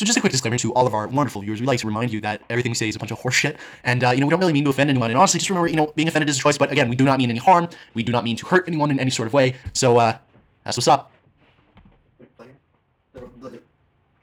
[0.00, 1.60] So just a quick disclaimer to all of our wonderful viewers.
[1.60, 4.02] We like to remind you that everything we say is a bunch of horseshit, and
[4.02, 5.10] uh, you know we don't really mean to offend anyone.
[5.10, 6.56] And honestly, just remember, you know, being offended is a choice.
[6.56, 7.68] But again, we do not mean any harm.
[7.92, 9.56] We do not mean to hurt anyone in any sort of way.
[9.74, 10.16] So uh,
[10.64, 11.12] that's what's up.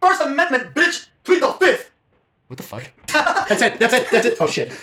[0.02, 1.10] First Amendment, bitch!
[1.24, 1.92] Plead the fifth!
[2.48, 2.92] What the fuck?
[3.48, 3.78] that's it.
[3.78, 4.10] That's it.
[4.10, 4.38] That's it.
[4.40, 4.76] Oh shit.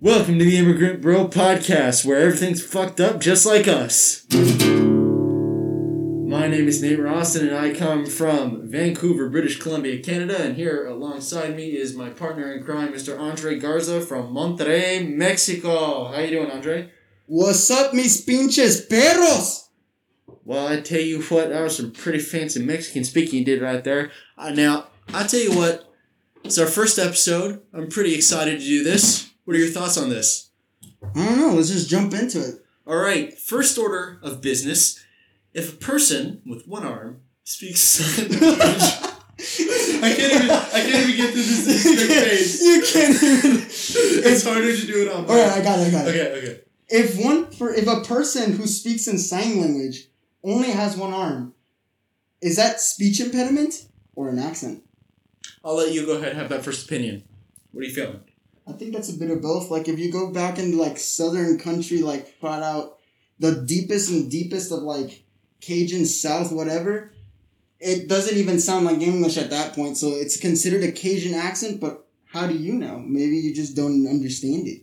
[0.00, 4.26] Welcome to the Immigrant Bro Podcast, where everything's fucked up just like us.
[6.36, 10.38] My name is Nate Roston, and I come from Vancouver, British Columbia, Canada.
[10.38, 13.18] And here alongside me is my partner in crime, Mr.
[13.18, 16.12] Andre Garza from Monterrey, Mexico.
[16.12, 16.92] How you doing, Andre?
[17.24, 19.70] What's up, mis pinches perros?
[20.44, 23.82] Well, I tell you what, that was some pretty fancy Mexican speaking you did right
[23.82, 24.10] there.
[24.36, 25.90] Uh, now, I tell you what,
[26.44, 27.62] it's our first episode.
[27.72, 29.32] I'm pretty excited to do this.
[29.46, 30.50] What are your thoughts on this?
[31.02, 31.54] I don't know.
[31.54, 32.56] Let's just jump into it.
[32.86, 35.02] All right, first order of business.
[35.56, 40.50] If a person with one arm speaks sign language, I can't even.
[40.50, 42.62] I can't even get through this straight face.
[42.62, 43.62] you can't even.
[43.66, 45.24] It's harder to do it on.
[45.24, 45.88] All right, I got it.
[45.88, 46.10] I got it.
[46.10, 46.38] Okay.
[46.38, 46.60] Okay.
[46.88, 50.08] If one, for if a person who speaks in sign language
[50.44, 51.54] only has one arm,
[52.42, 54.82] is that speech impediment or an accent?
[55.64, 57.24] I'll let you go ahead and have that first opinion.
[57.72, 58.20] What are you feeling?
[58.68, 59.70] I think that's a bit of both.
[59.70, 62.98] Like if you go back into like southern country, like flat out
[63.38, 65.22] the deepest and deepest of like
[65.60, 67.12] Cajun South, whatever,
[67.80, 69.96] it doesn't even sound like English at that point.
[69.96, 72.98] So it's considered a Cajun accent, but how do you know?
[72.98, 74.82] Maybe you just don't understand it.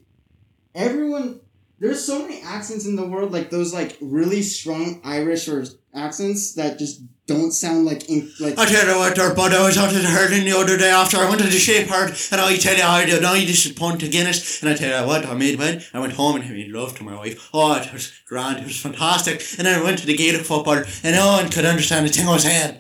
[0.76, 1.40] Everyone,
[1.84, 6.54] there's so many accents in the world, like those like really strong Irish or accents
[6.54, 8.58] that just don't sound like in, like.
[8.58, 11.18] I tell you what, there, bud, I was out at herding the other day after
[11.18, 14.00] I went to the sheep herd, and I tell you, I did, I just pint
[14.00, 16.52] to Guinness, and I tell you what, I made one, I went home and I
[16.52, 17.50] made love to my wife.
[17.54, 19.44] Oh, it was grand, it was fantastic.
[19.58, 22.30] And then I went to the Gaelic football, and no one could understand the thing
[22.30, 22.78] I was saying.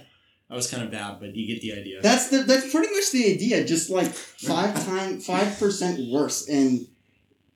[0.49, 2.01] That was kind of bad, but you get the idea.
[2.01, 3.65] That's the that's pretty much the idea.
[3.65, 6.87] Just like five time five percent worse, and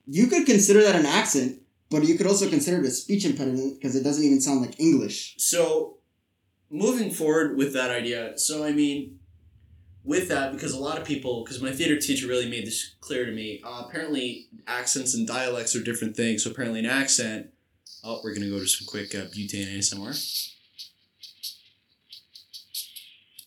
[0.07, 3.75] you could consider that an accent, but you could also consider it a speech impediment
[3.75, 5.35] because it doesn't even sound like English.
[5.37, 5.97] So,
[6.69, 9.19] moving forward with that idea, so I mean,
[10.03, 13.25] with that, because a lot of people, because my theater teacher really made this clear
[13.25, 16.43] to me, uh, apparently accents and dialects are different things.
[16.43, 17.47] So, apparently, an accent,
[18.03, 20.53] oh, we're going to go to some quick uh, butane ASMR.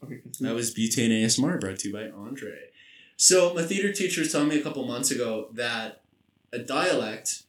[0.02, 0.20] Okay.
[0.40, 2.52] That was Butane ASMR brought to you by Andre.
[3.16, 6.02] So my theater teacher was telling me a couple months ago that
[6.52, 7.42] a dialect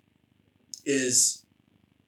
[0.86, 1.46] is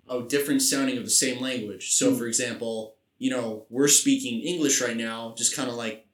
[0.10, 1.94] a different sounding of the same language.
[1.94, 2.18] So Hmm.
[2.18, 6.06] for example, you know, we're speaking English right now, just kind of like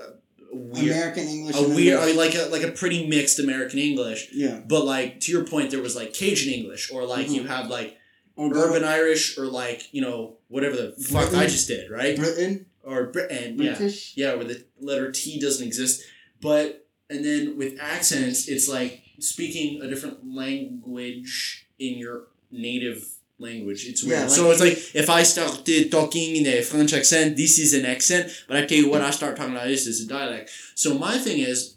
[0.00, 0.10] uh,
[0.52, 1.56] weird, American English.
[1.56, 2.16] a weird, English.
[2.16, 4.28] like a like a pretty mixed American English.
[4.32, 4.60] yeah.
[4.66, 7.46] But like to your point, there was like Cajun English, or like you Mhm.
[7.48, 7.96] have like
[8.36, 12.16] Or urban Irish, or like you know whatever the fuck I just did, right?
[12.16, 14.12] Britain, Or Britain, yeah British.
[14.16, 16.02] yeah, where the letter T doesn't exist.
[16.40, 23.06] But and then with accents, it's like speaking a different language in your native
[23.38, 23.86] language.
[23.86, 24.16] It's weird.
[24.18, 27.74] Yeah, like- so it's like if I started talking in a French accent, this is
[27.74, 28.32] an accent.
[28.48, 30.50] But I tell you what, I start talking like this is a dialect.
[30.74, 31.76] So my thing is,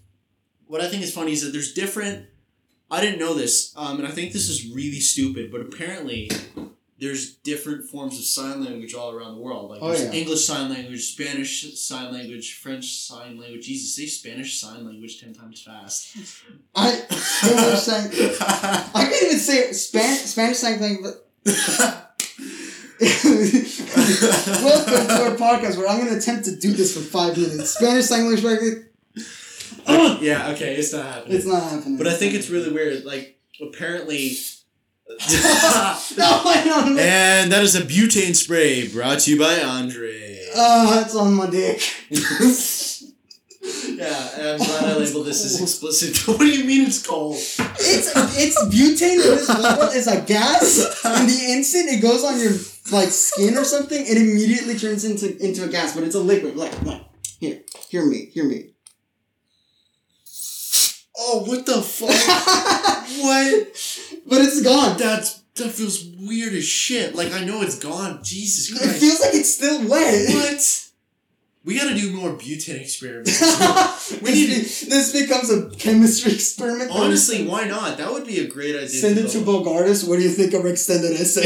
[0.68, 2.28] what I think is funny is that there's different.
[2.90, 5.52] I didn't know this, um, and I think this is really stupid.
[5.52, 6.30] But apparently,
[7.02, 9.72] there's different forms of sign language all around the world.
[9.72, 10.12] Like Oh, there's yeah.
[10.22, 13.66] English sign language, Spanish sign language, French sign language.
[13.66, 16.16] Jesus, say Spanish sign language ten times fast.
[16.76, 18.08] I Spanish sign.
[18.94, 21.16] I can't even say Span- Spanish sign language.
[23.02, 27.72] Welcome to our podcast where I'm going to attempt to do this for five minutes.
[27.72, 28.44] Spanish sign language.
[28.44, 28.86] language-
[30.22, 31.36] yeah, okay, it's not happening.
[31.36, 31.98] It's not happening.
[31.98, 33.04] but I think it's really weird.
[33.06, 34.38] Like apparently.
[36.18, 37.02] No, I don't know.
[37.02, 40.48] and that is a butane spray brought to you by Andre.
[40.56, 41.82] Oh, it's on my dick.
[43.98, 46.28] yeah, I'm glad I labeled this as explicit.
[46.28, 47.36] what do you mean it's cold?
[47.36, 52.40] It's it's butane in this bottle is a gas, and the instant it goes on
[52.40, 52.54] your
[52.92, 55.94] like skin or something, it immediately turns into into a gas.
[55.96, 56.56] But it's a liquid.
[56.56, 57.04] Like, like
[57.40, 58.71] here, hear me, hear me.
[61.24, 62.10] Oh, what the fuck?
[63.22, 63.68] what?
[64.28, 64.98] But it's gone.
[64.98, 67.16] That's that feels weird as shit.
[67.16, 68.20] Like I know it's gone.
[68.24, 68.96] Jesus Christ.
[68.96, 70.30] It feels like it's still wet.
[70.34, 70.88] what?
[71.64, 73.40] We gotta do more butane experiments.
[73.40, 76.90] this, We need be- this becomes a chemistry experiment.
[76.92, 78.00] Honestly, why not?
[78.00, 78.88] That would be a great idea.
[78.90, 79.40] send it to.
[79.40, 80.08] Bogardus.
[80.10, 81.44] What do you think of our extended essay?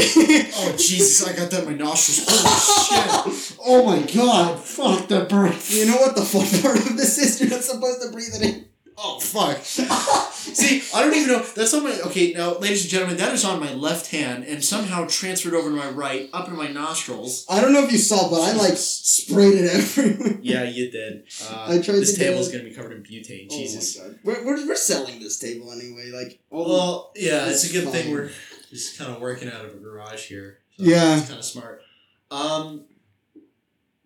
[0.56, 1.26] Oh Jesus!
[1.26, 2.26] I got that in my nostrils.
[2.30, 3.56] Holy shit!
[3.62, 4.58] oh my god!
[4.60, 5.74] Fuck the breath.
[5.74, 7.38] You know what the fun part of this is?
[7.42, 8.64] You're not supposed to breathe it in.
[8.98, 9.58] Oh fuck!
[9.64, 11.42] See, I don't even know.
[11.42, 11.98] That's on my.
[12.06, 15.68] Okay, now, ladies and gentlemen, that is on my left hand and somehow transferred over
[15.68, 17.44] to my right, up in my nostrils.
[17.50, 20.38] I don't know if you saw, but I like sprayed it everywhere.
[20.46, 21.24] Yeah, you did.
[21.50, 23.48] Uh, I tried this to get table's gonna be covered in butane.
[23.50, 23.98] Oh Jesus.
[24.22, 26.10] We're, we're, we're selling this table anyway.
[26.14, 28.30] Like, all Well, yeah, it's a good thing we're
[28.70, 30.58] just kind of working out of a garage here.
[30.78, 31.16] So Yeah.
[31.18, 31.82] it's kind of smart.
[32.30, 32.84] Um,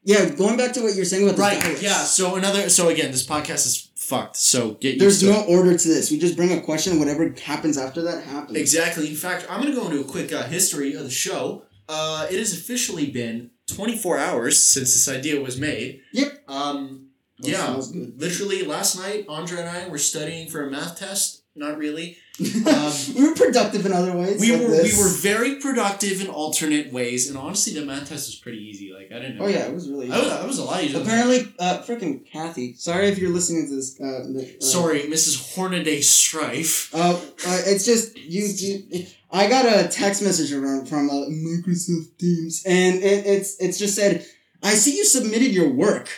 [0.02, 1.60] yeah, going back to what you're saying about the right.
[1.60, 1.82] diets.
[1.82, 1.92] Yeah.
[1.92, 2.68] So another.
[2.68, 4.36] So again, this podcast is fucked.
[4.36, 5.48] So get used There's no it.
[5.48, 6.10] order to this.
[6.10, 6.98] We just bring a question.
[6.98, 8.56] Whatever happens after that happens.
[8.56, 9.08] Exactly.
[9.08, 11.64] In fact, I'm going to go into a quick uh, history of the show.
[11.88, 16.00] Uh, it has officially been 24 hours since this idea was made.
[16.12, 16.44] Yep.
[16.48, 17.08] Um,
[17.38, 17.80] yeah.
[17.92, 21.39] Literally, last night, Andre and I were studying for a math test.
[21.54, 22.16] Not really.
[22.40, 24.40] Um, we were productive in other ways.
[24.40, 24.96] We like were this.
[24.96, 28.94] we were very productive in alternate ways, and honestly, the math test was pretty easy.
[28.94, 29.44] Like I didn't know.
[29.44, 30.06] Oh yeah, it was really.
[30.06, 30.14] Easy.
[30.14, 31.02] I was, I was a lot easier.
[31.02, 32.72] Apparently, uh, freaking Kathy.
[32.76, 34.00] Sorry if you're listening to this.
[34.00, 35.54] Uh, uh, Sorry, Mrs.
[35.54, 36.94] Hornaday Strife.
[36.94, 39.06] Uh, uh, it's just you, you.
[39.30, 43.96] I got a text message around from uh, Microsoft Teams, and it, it's it's just
[43.96, 44.24] said,
[44.62, 46.08] "I see you submitted your work,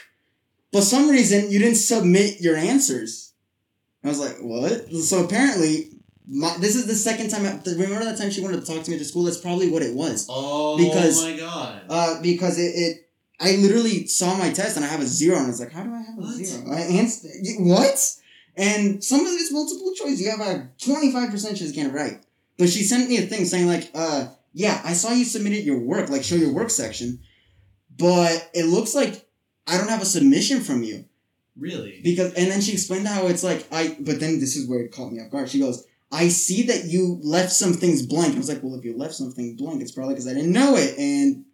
[0.70, 3.21] but some reason you didn't submit your answers."
[4.04, 5.90] I was like, "What?" So apparently,
[6.28, 7.46] my, this is the second time.
[7.46, 9.25] I, remember that time she wanted to talk to me to school?
[9.25, 10.26] That's probably what it was.
[10.28, 11.82] Oh Because- my god.
[11.88, 13.08] Uh, because it, it,
[13.40, 15.82] I literally saw my test and I have a zero, and I was like, "How
[15.84, 16.34] do I have a What?
[16.34, 16.70] zero?
[16.72, 18.16] I answered what?"
[18.56, 20.20] And some of it's multiple choice.
[20.20, 22.22] You have a twenty five percent chance you get it right.
[22.58, 25.78] But she sent me a thing saying like, "Uh, yeah, I saw you submitted your
[25.78, 27.20] work, like show your work section,
[27.98, 29.26] but it looks like
[29.66, 31.05] I don't have a submission from you
[31.58, 32.00] really?
[32.02, 33.96] because." And then she explained how it's like I.
[34.00, 35.49] But then this is where it caught me off guard.
[35.49, 35.84] She goes.
[36.14, 38.34] I see that you left some things blank.
[38.34, 40.76] I was like, well, if you left something blank, it's probably because I didn't know
[40.76, 41.46] it, and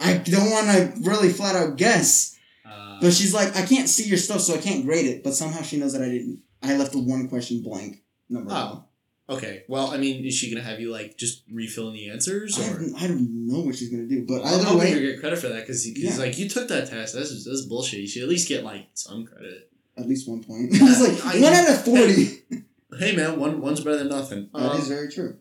[0.00, 2.38] I don't want to really flat out guess.
[2.64, 5.22] Uh, But she's like, I can't see your stuff, so I can't grade it.
[5.22, 6.40] But somehow she knows that I didn't.
[6.62, 8.02] I left the one question blank.
[8.30, 8.84] Number Oh,
[9.28, 9.64] okay.
[9.68, 12.68] Well, I mean, is she gonna have you like just refill in the answers, one.
[12.68, 15.20] I, don't- I don't know what she's gonna do, but I'm either way, you get
[15.20, 16.16] credit for that because Yeah.
[16.16, 17.14] like you took that test.
[17.14, 18.00] That's that's bullshit.
[18.00, 19.70] You should at least get like some credit.
[19.96, 20.68] at least one point.
[20.72, 22.42] it's like I- one out of forty.
[22.98, 24.48] Hey man, one one's better than nothing.
[24.54, 25.36] that Um, is very true.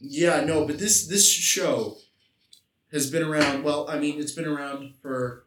[0.00, 1.98] Yeah, no, but this this show
[2.92, 3.64] has been around.
[3.64, 5.45] Well, I mean, it's been around for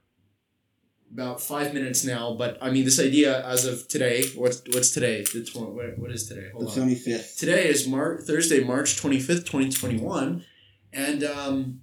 [1.12, 2.36] about five minutes now.
[2.38, 4.24] But I mean, this idea as of today.
[4.36, 5.24] What's what's today?
[5.34, 6.48] The tw- what, what is today?
[6.48, 6.76] The Hold on.
[6.76, 7.38] twenty fifth.
[7.38, 10.46] Today is Mar- Thursday, March twenty fifth, twenty twenty one,
[10.94, 11.82] and um,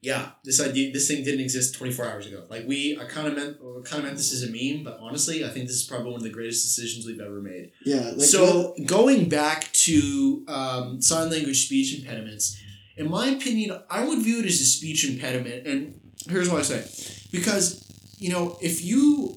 [0.00, 2.44] yeah, this idea, this thing didn't exist twenty four hours ago.
[2.50, 5.44] Like we, I kind of meant, kind of meant this as a meme, but honestly,
[5.44, 8.10] I think this is probably one of the greatest decisions we've ever made Yeah.
[8.16, 12.60] Like so going back to um, sign language speech impediments,
[12.96, 16.62] in my opinion, I would view it as a speech impediment, and here's what I
[16.62, 17.81] say, because
[18.22, 19.36] you know if you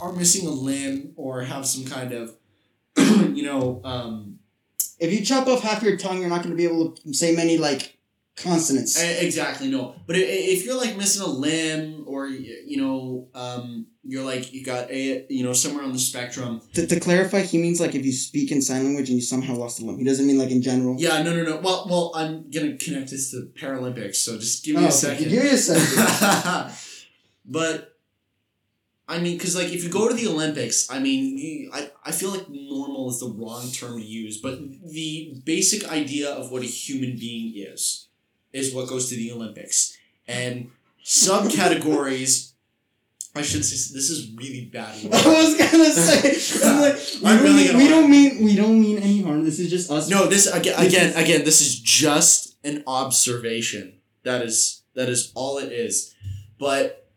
[0.00, 2.34] are missing a limb or have some kind of,
[3.36, 4.38] you know, um,
[5.00, 7.58] if you chop off half your tongue, you're not gonna be able to say many
[7.58, 7.96] like
[8.36, 9.02] consonants.
[9.02, 14.24] e- exactly no, but if you're like missing a limb or you know, um, you're
[14.24, 17.80] like you got a you know somewhere on the spectrum, to, to clarify, he means
[17.80, 19.98] like if you speak in sign language and you somehow lost a limb.
[19.98, 20.94] He doesn't mean like in general.
[20.98, 21.56] yeah, no, no, no.
[21.56, 25.28] Well, well, I'm gonna connect this to Paralympics, so just give me Oh, a second.
[25.28, 26.72] Give me a second.
[27.44, 27.97] but
[29.10, 32.12] I mean, because like if you go to the Olympics, I mean, you, I I
[32.12, 36.62] feel like normal is the wrong term to use, but the basic idea of what
[36.62, 38.08] a human being is
[38.52, 39.96] is what goes to the Olympics,
[40.26, 40.70] and
[41.04, 42.52] subcategories.
[43.34, 44.94] I should say this is really bad.
[45.12, 48.56] I was gonna say, I'm like, we, I'm don't, really mean, we don't mean we
[48.56, 49.44] don't mean any harm.
[49.44, 50.08] This is just us.
[50.08, 51.44] No, this again, This again, is- again.
[51.44, 54.00] This is just an observation.
[54.24, 56.14] That is that is all it is.
[56.58, 57.07] But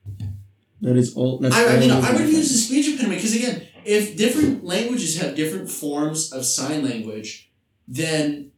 [0.82, 1.40] that is all.
[1.40, 1.92] That's I, I mean.
[1.92, 6.46] I would use the speech impediment because again, if different languages have different forms of
[6.46, 7.52] sign language,
[7.88, 8.52] then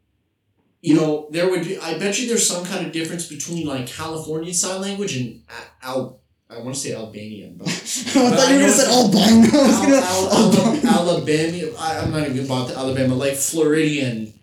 [0.82, 1.77] you know there would be.
[1.77, 5.42] I bet you there's some kind of difference between like California sign language and
[5.82, 6.20] Al.
[6.50, 9.58] I want to say Albanian, but I thought you were gonna say albino.
[9.58, 11.10] I was Al, gonna Al, Al.
[11.10, 11.74] Alabama.
[11.80, 14.34] I, I'm not even about the Alabama, like Floridian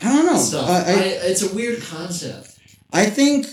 [0.00, 0.38] I don't know.
[0.38, 0.68] stuff.
[0.68, 0.98] I, I, I,
[1.30, 2.58] it's a weird concept.
[2.92, 3.46] I think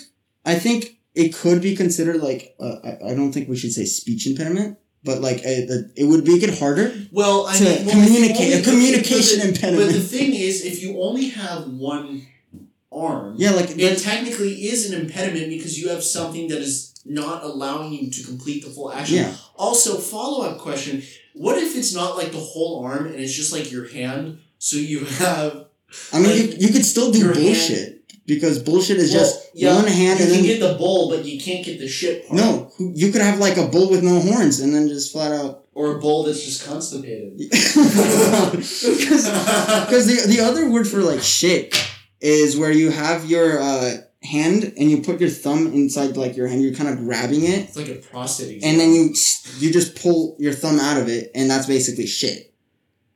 [0.45, 3.85] I think it could be considered like uh, I, I don't think we should say
[3.85, 6.87] speech impediment, but like a, the, it would make it harder.
[7.11, 9.87] Well, I To mean, well, communicate- a communication but the- impediment.
[9.91, 12.25] But the thing is, if you only have one
[12.91, 17.43] arm, Yeah, like it technically is an impediment because you have something that is not
[17.43, 19.17] allowing you to complete the full action.
[19.17, 19.33] yeah.
[19.55, 21.01] Also, follow up question:
[21.45, 24.39] What if it's not like the whole arm and it's just like your hand?
[24.67, 25.65] So you have
[26.13, 27.88] I mean, like, you, you could still do bullshit.
[28.29, 31.09] Because bullshit is Well, just yeah, one hand You and can then get the bull,
[31.09, 32.39] but you can't get the shit part.
[32.39, 35.65] no, you could have like a bull with no horns and then just flat out.
[35.73, 37.39] Or a bull that's just constipated.
[38.59, 41.75] Because the the other word for like shit
[42.21, 46.47] is where you have your uh, hand and you put your thumb inside like your
[46.47, 46.61] hand.
[46.61, 48.57] You're kind of grabbing it, It's like a prostate.
[48.57, 48.69] exam.
[48.71, 49.13] and then you
[49.59, 52.53] you just pull your thumb out of it, and that's basically shit.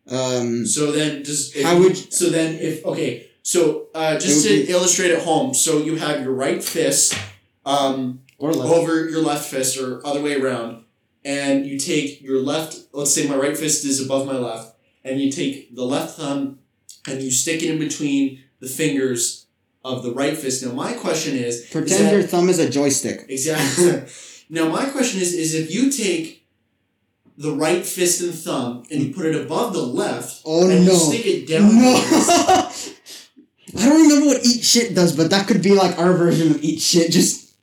[0.07, 4.71] Um, So then, just How would- so then if okay, so uh, just to be-
[4.71, 7.13] illustrate at home, so you have your right fist
[7.65, 10.83] um, over your left fist or other way around,
[11.23, 12.77] and you take your left.
[12.93, 16.59] Let's say my right fist is above my left, and you take the left thumb
[17.07, 19.45] and you stick it in between the fingers
[19.83, 20.65] of the right fist.
[20.65, 23.25] Now my question is, is Pretend that- your thumb is a joystick.
[23.27, 24.03] Exactly.
[24.49, 26.47] now my question is is if you take
[27.37, 30.93] the right fist and thumb and you put it above the left Oh and no!
[30.93, 31.75] you stick it down.
[31.75, 32.71] No.
[33.75, 36.63] I don't remember what eat shit does, but that could be like our version of
[36.63, 37.11] eat shit.
[37.11, 37.55] Just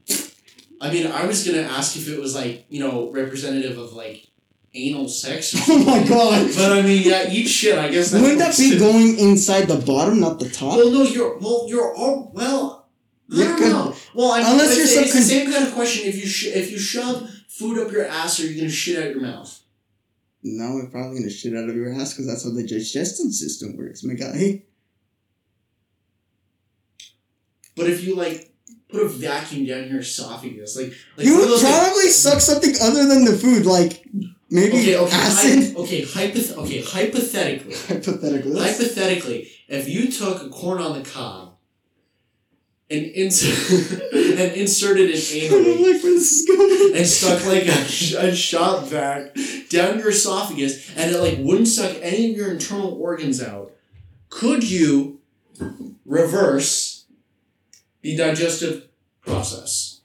[0.81, 4.27] I mean, I was gonna ask if it was like you know representative of like
[4.75, 5.55] anal sex.
[5.55, 6.51] Or oh my god!
[6.57, 7.79] But I mean, yeah, eat shit.
[7.79, 8.13] I guess.
[8.13, 8.79] Wouldn't that be too.
[8.79, 10.77] going inside the bottom, not the top?
[10.77, 12.89] Well, no, you're well, you're all well.
[13.33, 13.95] I don't know.
[14.15, 16.09] Well, I mean, unless you're it's some the same kind of question.
[16.09, 19.11] If you sh- if you shove food up your ass, are you gonna shit out
[19.11, 19.61] your mouth?
[20.43, 23.77] No, we're probably gonna shit out of your ass because that's how the digestion system
[23.77, 24.65] works, my guy.
[27.77, 28.53] But if you like
[28.89, 32.75] put a vacuum down your esophagus, like like you would those, like- probably suck something
[32.83, 34.05] other than the food, like
[34.51, 35.77] maybe okay, okay, acid.
[35.77, 41.55] okay, hypoth- okay, hypothetically, Hypothetically, hypothetically, if you took a corn on the cob
[42.91, 46.97] and insert and inserted it anally like where this is going.
[46.97, 49.33] and stuck like a, a shop vac
[49.69, 53.71] down your esophagus and it like wouldn't suck any of your internal organs out,
[54.29, 55.21] could you
[56.05, 56.90] reverse
[58.03, 58.89] the digestive
[59.21, 60.01] process?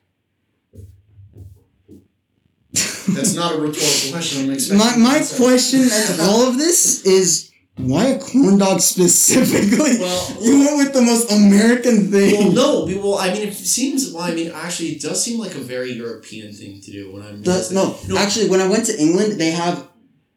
[2.74, 4.50] That's not a rhetorical question.
[4.50, 10.00] I'm my my question and all of this is why a corn dog specifically?
[10.00, 12.54] Well, you went with the most American thing.
[12.56, 12.96] Well, thing.
[12.96, 13.02] no.
[13.10, 14.12] Well, I mean, it seems.
[14.14, 17.12] Well, I mean, actually, it does seem like a very European thing to do.
[17.14, 18.18] When I'm The- no, No.
[18.18, 19.88] actually, when I went to England, they have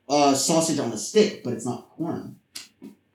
[0.09, 2.37] uh, sausage on a stick, but it's not corn.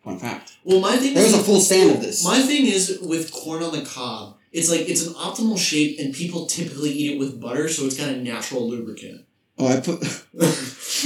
[0.04, 0.53] Fun fact.
[0.64, 1.14] Well, my thing.
[1.14, 2.24] There was is, a full stand of this.
[2.24, 4.38] My thing is with corn on the cob.
[4.52, 7.98] It's like it's an optimal shape, and people typically eat it with butter, so it's
[7.98, 9.26] got a natural lubricant.
[9.58, 10.02] Oh, I put.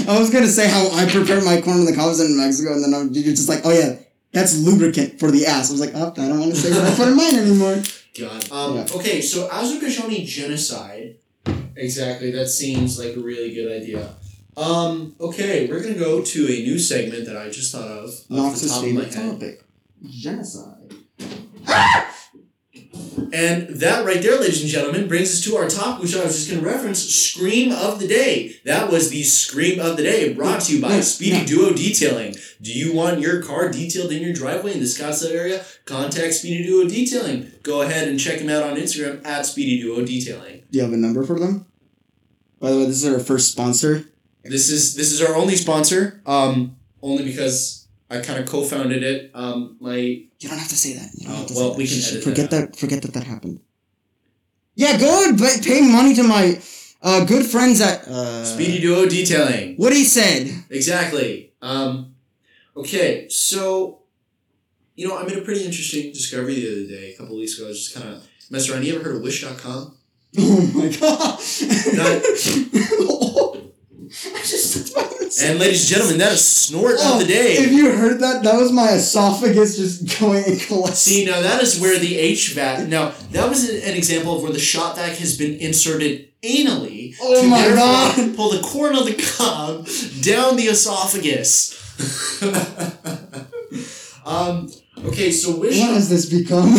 [0.07, 2.83] I was gonna say how I prepare my corn on the cobs in Mexico, and
[2.83, 3.97] then I'm, you're just like, oh yeah,
[4.31, 5.69] that's lubricant for the ass.
[5.69, 7.81] I was like, oh, I don't want to say what I put in mine anymore.
[8.19, 8.51] God.
[8.51, 8.87] Um, Yeah.
[8.95, 11.17] Okay, so Azerbaijani genocide.
[11.75, 12.31] Exactly.
[12.31, 14.09] That seems like a really good idea.
[14.57, 18.59] Um, okay, we're gonna go to a new segment that I just thought of off
[18.59, 19.11] the top of my head.
[19.13, 19.63] topic:
[20.03, 20.93] genocide.
[23.33, 26.35] And that right there, ladies and gentlemen, brings us to our topic, which I was
[26.35, 28.55] just going to reference Scream of the Day.
[28.63, 31.45] That was the Scream of the Day brought to you by Speedy.
[31.45, 32.35] Duo Detailing.
[32.61, 35.65] Do you want your car detailed in your driveway in the Scottsdale area?
[35.85, 37.51] Contact Speedy Duo Detailing.
[37.63, 40.63] Go ahead and check them out on Instagram at Speedy Duo Detailing.
[40.71, 41.65] Do you have a number for them?
[42.59, 44.05] By the way, this is our first sponsor.
[44.49, 49.31] This is this is our only sponsor, um, only because I kind of co-founded it.
[49.33, 51.09] Um, my You don't have to say that.
[51.13, 52.75] You don't have to well, say we can edit forget that that.
[52.79, 53.59] Forget that that happened.
[54.75, 56.61] Yeah, go and pay- money to my
[57.01, 59.75] uh, good friends at uh, Speedy Duo Detailing.
[59.77, 60.49] What he said.
[60.69, 61.51] Exactly.
[61.61, 62.13] Um,
[62.75, 64.01] okay, so
[64.95, 67.65] you know, I made a pretty interesting discovery the other day, a couple weeks ago.
[67.65, 68.85] I was just kind of messing around.
[68.85, 69.95] You ever heard of Wish.com?
[70.39, 71.39] Oh my god.
[71.97, 72.23] That-
[75.43, 77.55] And ladies and gentlemen, that is snort of the day.
[77.57, 81.13] If you heard that, that was my esophagus just going and collapsing.
[81.13, 82.87] See, now that is where the HVAC.
[82.87, 87.15] Now that was an example of where the shop vac has been inserted anally.
[87.21, 88.35] Oh to my God.
[88.37, 89.85] Pull the corn of the cob
[90.23, 91.75] down the esophagus.
[94.25, 94.71] um.
[95.05, 95.79] Okay, so Wish.
[95.79, 96.73] what has this become?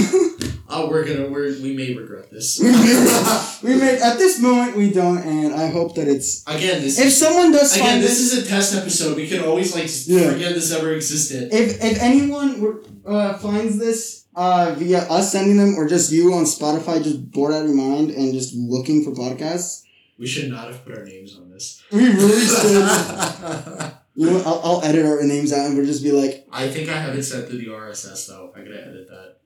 [0.78, 1.28] Oh, we're gonna.
[1.28, 2.58] We're, we may regret this.
[3.62, 6.42] we may at this moment we don't, and I hope that it's.
[6.46, 6.98] Again, this.
[6.98, 9.16] If someone does Again, find this this, is a test episode.
[9.16, 10.32] We can always like Yeah.
[10.32, 11.52] forget this ever existed.
[11.52, 16.32] if if anyone were- uh, finds this uh, via us sending them or just you
[16.34, 19.82] on Spotify, just bored out of your mind and just looking for podcasts,
[20.18, 21.82] We should not have put our names on this.
[21.92, 23.92] we really should.
[24.14, 26.88] you know, I'll, I'll edit our names out and we'll just be like, I think
[26.88, 28.52] I have it set to the RSS though.
[28.54, 29.37] I gotta edit that.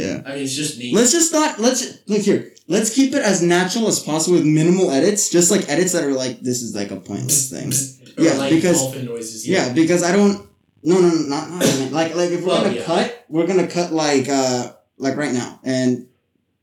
[0.00, 0.22] Yeah.
[0.26, 0.94] I mean, it's just me.
[0.94, 2.52] Let's just not let's look here.
[2.68, 6.12] Let's keep it as natural as possible with minimal edits, just like edits that are
[6.24, 7.72] like this is like a pointless thing.
[8.18, 9.48] Yeah, like because- noises.
[9.48, 10.36] Yeah, because I don't.
[10.84, 12.84] No, no, no, not, not like like if we're Well, gonna yeah.
[12.84, 16.08] cut, we're gonna cut like uh like right now, and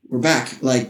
[0.08, 0.62] we're back.
[0.62, 0.88] Like,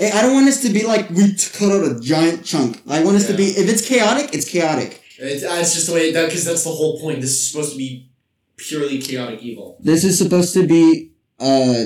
[0.00, 2.82] I I don't want us to be like we cut out a giant chunk.
[2.88, 3.46] I want us to be.
[3.60, 5.02] If it's chaotic, it's chaotic.
[5.18, 7.20] It's, uh, it's just the way that because that's the whole point.
[7.20, 8.10] This is supposed to be
[8.56, 9.76] purely chaotic evil.
[9.80, 11.84] This is supposed to be uh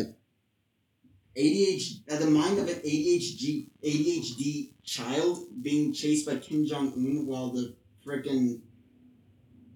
[1.37, 7.27] ADHD, uh, the mind of an ADHD ADHD child being chased by Kim Jong Un
[7.27, 8.61] while the freaking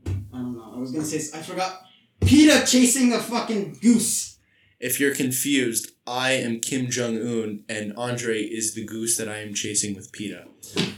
[0.07, 0.73] I don't know.
[0.75, 1.83] I was gonna say I forgot.
[2.21, 4.39] PETA chasing a fucking goose.
[4.81, 9.39] If you're confused, I am Kim Jong Un, and Andre is the goose that I
[9.39, 10.47] am chasing with PETA.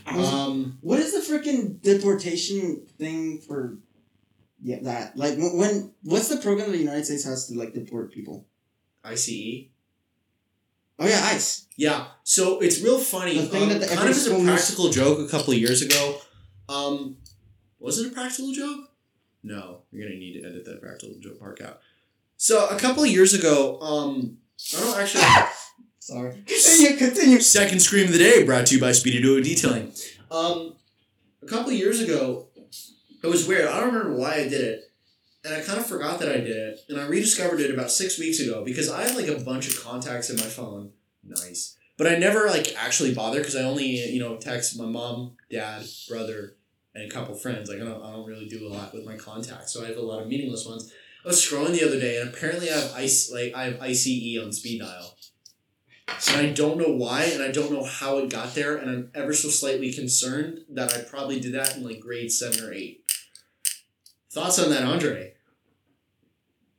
[0.07, 3.79] Um, what is the freaking deportation thing for?
[4.63, 7.75] Yeah, that like when, when what's the program that the United States has to like
[7.75, 8.47] deport people?
[9.07, 9.67] ICE.
[10.99, 11.67] Oh yeah, ICE.
[11.77, 13.39] Yeah, so it's real funny.
[13.39, 15.83] The thing um, that the- kind of as a practical joke a couple of years
[15.83, 16.19] ago.
[16.69, 17.19] Um,
[17.79, 18.89] was it a practical joke?
[19.43, 21.81] No, you're gonna need to edit that practical joke part out.
[22.37, 24.39] So a couple of years ago, um,
[24.77, 25.25] I don't actually.
[26.01, 26.43] Sorry.
[26.47, 26.97] Continue.
[26.97, 27.41] Continue.
[27.41, 29.93] Second scream of the day brought to you by Speedy Duo Detailing.
[30.31, 30.75] Um,
[31.43, 32.49] a couple of years ago,
[33.23, 33.67] it was weird.
[33.69, 34.86] I don't remember why I did it,
[35.47, 38.19] and I kind of forgot that I did it, and I rediscovered it about six
[38.19, 40.91] weeks ago because I have like a bunch of contacts in my phone.
[41.23, 45.37] Nice, but I never like actually bother because I only you know text my mom,
[45.51, 46.57] dad, brother,
[46.95, 47.71] and a couple friends.
[47.71, 49.97] Like I don't I don't really do a lot with my contacts, so I have
[49.97, 50.93] a lot of meaningless ones.
[51.25, 54.39] I was scrolling the other day, and apparently I have ice like I have ICE
[54.43, 55.17] on speed dial.
[56.29, 59.11] And I don't know why, and I don't know how it got there, and I'm
[59.13, 63.03] ever so slightly concerned that I probably did that in like grade seven or eight.
[64.31, 65.33] Thoughts on that, Andre?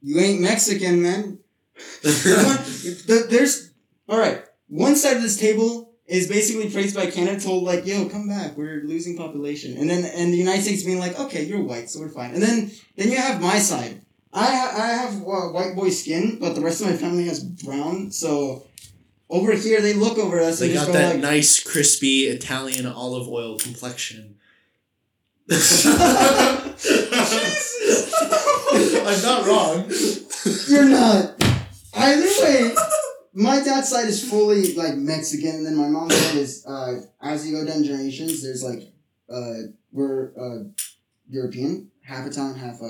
[0.01, 1.39] You ain't Mexican, man.
[2.03, 3.71] There's
[4.07, 4.43] all right.
[4.67, 8.57] One side of this table is basically praised by Canada, told like, "Yo, come back.
[8.57, 11.99] We're losing population," and then and the United States being like, "Okay, you're white, so
[11.99, 14.01] we're fine." And then then you have my side.
[14.33, 17.43] I ha- I have uh, white boy skin, but the rest of my family has
[17.43, 18.11] brown.
[18.11, 18.65] So
[19.29, 22.25] over here, they look over us They and just got go that like, nice, crispy
[22.25, 24.35] Italian olive oil complexion.
[28.21, 29.91] I'm not wrong.
[30.67, 31.35] You're not.
[31.93, 32.75] Either way,
[33.33, 37.47] my dad's side is fully like Mexican, and then my mom's side is uh, as
[37.47, 38.91] you go down generations, there's like
[39.29, 40.63] uh, we're uh,
[41.29, 42.87] European, half Italian, half uh,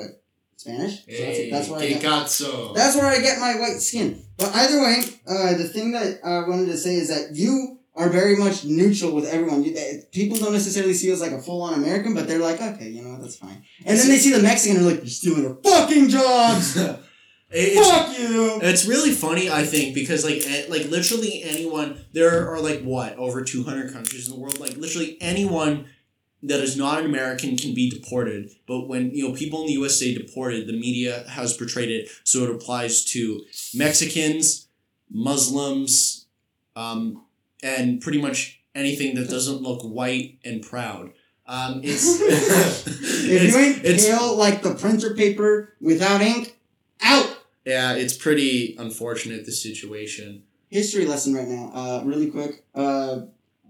[0.56, 1.06] Spanish.
[1.06, 2.76] So that's, that's where I get, cazzo.
[2.76, 4.24] that's where I get my white skin.
[4.38, 8.10] But either way, uh, the thing that I wanted to say is that you are
[8.10, 9.66] very much neutral with everyone.
[9.66, 12.90] Eh, people don't necessarily see us like a full on American, but they're like, okay,
[12.90, 13.64] you know what, that's fine.
[13.86, 16.78] And then they see the Mexican, and they're like, you're stealing our fucking jobs.
[17.50, 18.60] It's, Fuck you.
[18.62, 23.16] It's really funny, I think, because like eh, like literally anyone there are like what
[23.16, 24.60] over two hundred countries in the world.
[24.60, 25.86] Like literally anyone
[26.44, 28.52] that is not an American can be deported.
[28.68, 29.98] But when you know people in the U.S.
[29.98, 34.68] say deported, the media has portrayed it so it applies to Mexicans,
[35.10, 36.28] Muslims,
[36.76, 37.24] um,
[37.64, 41.12] and pretty much anything that doesn't look white and proud.
[41.48, 46.58] Um, it's If you ain't it's, pale like the printer paper without ink,
[47.02, 47.38] out.
[47.66, 50.44] yeah, it's pretty unfortunate the situation.
[50.70, 52.66] History lesson right now, uh, really quick.
[52.76, 53.22] Uh,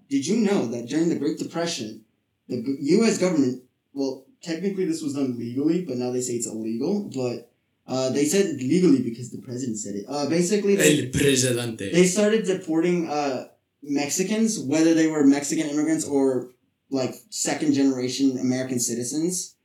[0.09, 2.03] did you know that during the Great Depression,
[2.47, 3.17] the U.S.
[3.19, 7.11] government, well, technically this was done legally, but now they say it's illegal.
[7.13, 7.51] But
[7.85, 10.05] uh, they said legally because the president said it.
[10.09, 11.91] Uh, basically, they, El presidente.
[11.91, 13.49] they started deporting uh,
[13.87, 16.49] Mexicans, whether they were Mexican immigrants or
[16.89, 19.55] like second generation American citizens.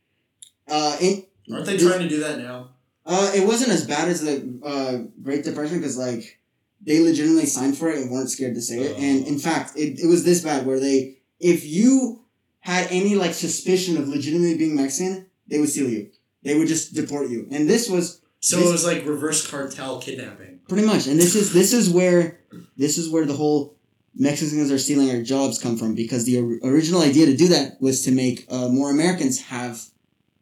[0.69, 2.71] Uh, in, Aren't they trying to do that now?
[3.05, 6.39] Uh, it wasn't as bad as the uh, Great Depression because like
[6.85, 8.97] they legitimately signed for it and weren't scared to say it.
[8.99, 12.25] And in fact, it, it was this bad where they, if you
[12.61, 16.11] had any like suspicion of legitimately being Mexican, they would steal you.
[16.45, 17.47] They would just deport you.
[17.51, 20.61] And this was So This- it was like reverse cartel kidnapping.
[20.69, 21.07] pretty much.
[21.09, 22.39] And this is this is where
[22.77, 23.77] this is where the whole
[24.15, 27.81] Mexicans are stealing our jobs come from because the or- original idea to do that
[27.81, 29.81] was to make uh, more Americans have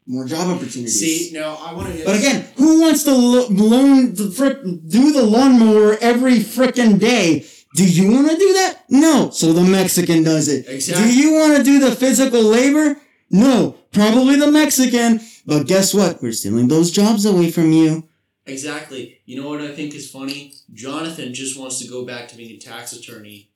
[0.06, 0.98] more job opportunities.
[0.98, 2.04] See, no, I want to.
[2.04, 7.46] But again, who wants to lo- loan the frick do the lawnmower every frickin' day?
[7.76, 8.84] Do you want to do that?
[8.88, 9.30] No.
[9.30, 10.66] So the Mexican does it.
[10.66, 11.04] Exactly.
[11.04, 12.96] Do you want to do the physical labor?
[13.30, 13.76] No.
[13.92, 15.20] Probably the Mexican.
[15.46, 16.20] But guess what?
[16.20, 18.08] We're stealing those jobs away from you.
[18.46, 19.20] exactly.
[19.26, 20.54] You know what I think is funny?
[20.74, 23.49] Jonathan just wants to go back to being a tax attorney,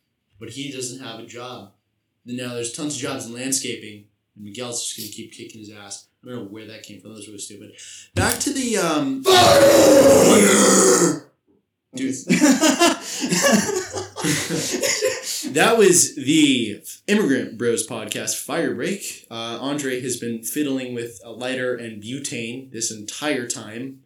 [0.45, 1.73] but he doesn't have a job.
[2.27, 4.05] And now there's tons of jobs in landscaping,
[4.37, 6.09] and Miguel's just gonna keep kicking his ass.
[6.23, 7.11] I don't know where that came from.
[7.11, 7.73] That was really stupid.
[8.15, 9.23] Back to the um.
[11.95, 12.15] Dude.
[15.55, 19.27] that was the Immigrant Bros podcast Fire Break.
[19.31, 24.01] Uh, Andre has been fiddling with a lighter and butane this entire time.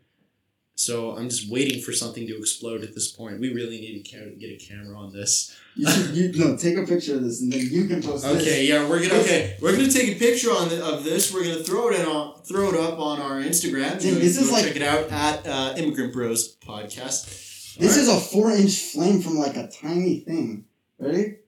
[0.79, 3.41] So I'm just waiting for something to explode at this point.
[3.41, 5.59] We really need to ca- get a camera on this.
[5.75, 8.41] You should, you, no, take a picture of this and then you can post this.
[8.41, 11.35] Okay, yeah, we're gonna okay, we're gonna take a picture on the, of this.
[11.35, 14.01] We're gonna throw it in on throw it up on our Instagram.
[14.01, 17.77] Dude, Go- this is like- check it out at uh, Immigrant Bros Podcast.
[17.77, 20.65] This is a four inch flame from like a tiny thing.
[21.01, 21.39] Ready?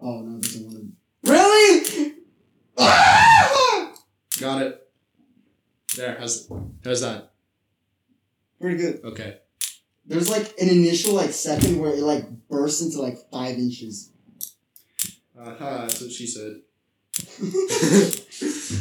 [0.00, 0.76] Oh no, it doesn't want
[1.24, 1.30] to.
[1.32, 2.12] Really?
[2.78, 3.92] Ah!
[4.40, 4.88] got it.
[5.96, 6.48] There, how's
[6.84, 7.31] how's that?
[8.62, 9.00] Pretty good.
[9.04, 9.38] Okay.
[10.06, 14.12] There's like an initial like second where it like bursts into like five inches.
[15.36, 16.60] Uh-huh, that's what she said.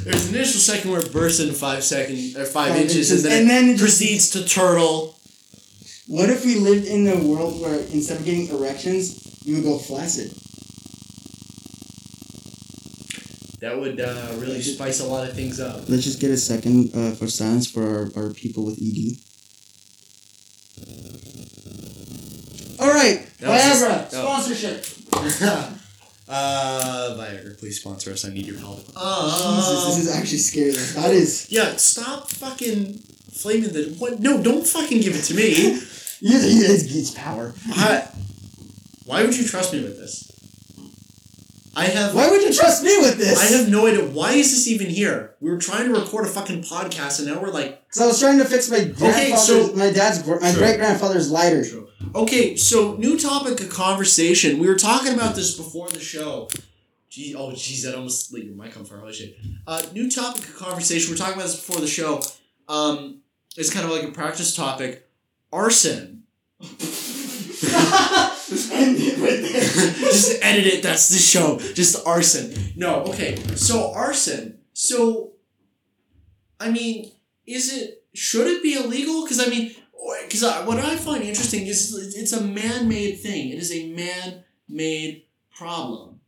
[0.06, 3.42] There's an initial second where it bursts in five second or five, inches, and then,
[3.42, 5.18] and then it it just- proceeds to turtle.
[6.08, 9.80] What if we lived in a world where instead of getting erections, you would go
[9.80, 10.32] flaccid?
[13.62, 15.90] That would uh, really spice a lot of things up.
[15.90, 19.18] Let's just get a second uh, for silence for our, our people with ED.
[23.04, 24.86] Right, That was just- Viagra sponsorship.
[26.30, 28.26] uh, Viagra, please sponsor us.
[28.26, 28.78] I need your help.
[28.86, 30.72] Jesus, Um, this is actually scary.
[30.72, 31.48] That is.
[31.52, 33.00] yeah, stop fucking
[33.34, 34.20] flaming the what?
[34.20, 35.80] No, don't fucking give it to me.
[36.24, 37.52] Yeah, it's, it's power.
[37.72, 38.08] I,
[39.06, 40.32] why would you trust me with this?
[41.76, 42.14] I have.
[42.14, 43.40] Why would you trust me with this?
[43.42, 44.06] I have no idea.
[44.06, 45.34] Why is this even here?
[45.40, 47.88] We were trying to record a fucking podcast, and now we're like.
[47.88, 51.64] Because I was trying to fix my grandfather's, so- my dad's, my great grandfather's lighter.
[52.14, 54.60] Okay, so new topic of conversation.
[54.60, 56.50] We were talking about this before the show.
[57.10, 59.00] Gee, oh, jeez, that almost lit your mic on fire.
[59.00, 59.38] Holy shit.
[59.66, 61.10] Uh, new topic of conversation.
[61.10, 62.22] We are talking about this before the show.
[62.68, 63.22] Um,
[63.56, 65.08] it's kind of like a practice topic.
[65.54, 66.24] Arson.
[66.62, 67.64] Just
[68.74, 69.50] End it with.
[70.00, 70.84] Just edit it.
[70.84, 71.60] That's the show.
[71.60, 72.74] Just arson.
[72.76, 73.38] No, okay.
[73.56, 74.60] So arson.
[74.74, 75.32] So,
[76.60, 77.10] I mean,
[77.48, 79.24] is it should it be illegal?
[79.24, 79.74] Because I mean,
[80.24, 83.50] because what I find interesting is it's a man-made thing.
[83.50, 86.20] It is a man-made problem.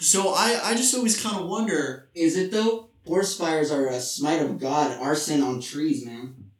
[0.00, 2.08] So I I just always kind of wonder.
[2.14, 2.90] Is it though?
[3.06, 4.98] Forest fires are a smite of God.
[5.00, 6.50] Arson on trees, man.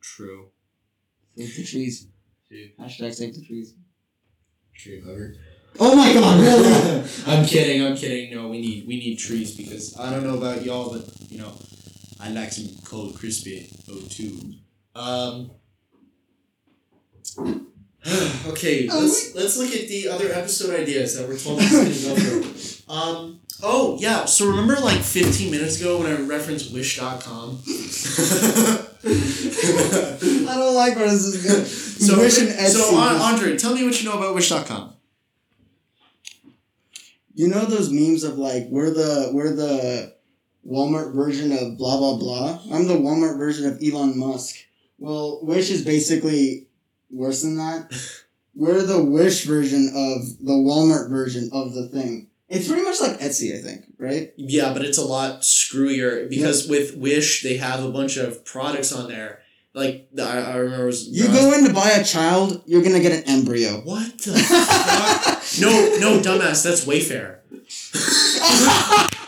[0.00, 0.48] True.
[1.36, 2.08] Save the trees.
[2.50, 2.76] Dude.
[2.78, 3.74] Hashtag save the trees.
[4.74, 5.02] True.
[5.04, 5.34] Hugger.
[5.78, 7.08] Oh my god, really?
[7.26, 7.84] I'm kidding.
[7.84, 8.34] I'm kidding.
[8.34, 11.52] No, we need we need trees because I don't know about y'all, but you know,
[12.20, 14.58] I like some cold crispy O2.
[14.94, 15.50] Um.
[18.48, 22.94] okay, let's let's look at the other episode ideas that we're told to go through.
[22.94, 23.40] Um.
[23.62, 24.24] Oh yeah.
[24.24, 27.62] So remember like 15 minutes ago when I referenced Wish.com.
[29.02, 31.64] I don't like where this is going.
[31.64, 32.70] so Wish and Etsy.
[32.70, 34.94] so An- Andre, tell me what you know about Wish.com.
[37.34, 40.14] You know those memes of like we're the we're the
[40.66, 42.60] Walmart version of blah blah blah.
[42.72, 44.56] I'm the Walmart version of Elon Musk.
[44.98, 46.66] Well, Wish is basically
[47.10, 47.90] worse than that.
[48.54, 52.28] We're the Wish version of the Walmart version of the thing.
[52.48, 54.32] It's pretty much like Etsy, I think, right?
[54.36, 58.92] Yeah, but it's a lot screwier because with Wish they have a bunch of products
[58.92, 59.40] on there.
[59.72, 63.12] Like I, I remember was You go in to buy a child, you're gonna get
[63.12, 63.80] an embryo.
[63.82, 65.36] What the fuck?
[65.60, 65.68] No,
[65.98, 66.62] no, dumbass.
[66.62, 67.38] That's Wayfair.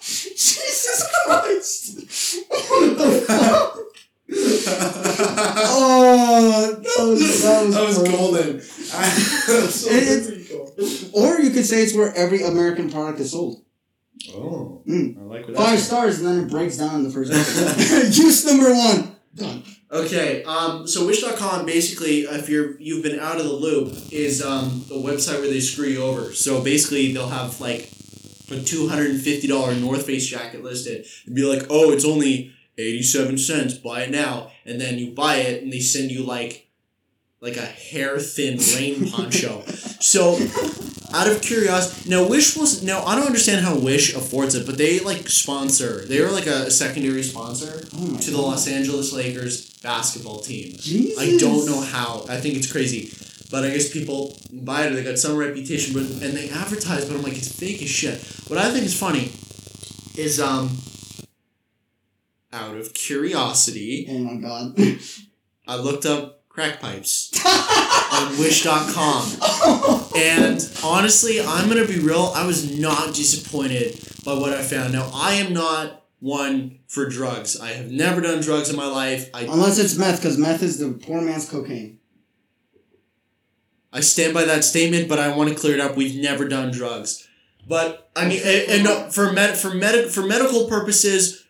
[0.00, 2.46] Jesus Christ!
[2.48, 3.78] What the fuck?
[5.78, 8.60] Oh, that was that was, That was golden.
[8.60, 13.62] so It- Or you could say it's where every American product is sold.
[14.32, 15.18] Oh, Mm.
[15.18, 18.14] I like what Five stars, and then it breaks down in the first episode.
[18.14, 19.16] Use number one.
[19.34, 19.62] Done.
[19.90, 24.84] Okay, um, so Wish.com basically, if you're you've been out of the loop, is um
[24.90, 26.32] a website where they screw you over.
[26.32, 27.90] So basically, they'll have like
[28.50, 32.04] a two hundred and fifty dollar North Face jacket listed and be like, oh, it's
[32.04, 33.74] only eighty seven cents.
[33.74, 36.66] Buy it now, and then you buy it, and they send you like
[37.40, 39.62] like a hair thin rain poncho.
[40.00, 40.38] so
[41.12, 44.78] out of curiosity, now Wish was now I don't understand how Wish affords it, but
[44.78, 46.04] they like sponsor.
[46.06, 50.74] They are like a secondary sponsor Oh to the Los Angeles Lakers basketball team.
[50.78, 51.18] Jesus.
[51.18, 52.24] I don't know how.
[52.28, 53.12] I think it's crazy.
[53.48, 54.90] But I guess people buy it.
[54.90, 57.04] They got some reputation, but and they advertise.
[57.04, 58.20] But I'm like, it's fake as shit.
[58.48, 59.30] What I think is funny
[60.20, 60.76] is um.
[62.56, 64.78] Out of curiosity, Oh my god.
[65.68, 72.32] I looked up crack pipes on Wish.com, and honestly, I'm gonna be real.
[72.34, 74.94] I was not disappointed by what I found.
[74.94, 77.60] Now, I am not one for drugs.
[77.60, 79.28] I have never done drugs in my life.
[79.34, 81.98] I Unless it's meth, because meth is the poor man's cocaine.
[83.92, 85.94] I stand by that statement, but I want to clear it up.
[85.94, 87.28] We've never done drugs.
[87.68, 91.45] But I mean, and, and no, for med for med for medical purposes,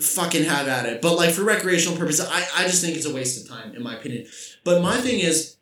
[0.00, 1.02] fucking have at it.
[1.02, 3.82] But like for recreational purposes, I, I just think it's a waste of time, in
[3.82, 4.26] my opinion.
[4.64, 5.56] But my thing is,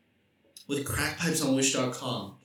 [0.66, 2.36] with crack pipes on Wish.com,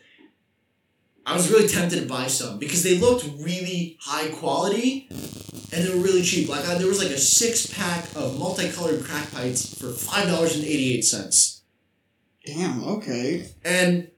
[1.25, 5.89] I was really tempted to buy some because they looked really high quality and they
[5.89, 6.49] were really cheap.
[6.49, 10.55] Like I, there was like a six pack of multicolored crack pipes for five dollars
[10.55, 11.61] and eighty eight cents.
[12.45, 12.83] Damn.
[12.83, 13.47] Okay.
[13.63, 14.09] And